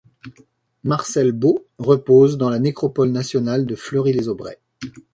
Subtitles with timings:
[0.83, 4.59] Marcel Beau repose dans la nécropole nationale de Fleury-les-Aubrais.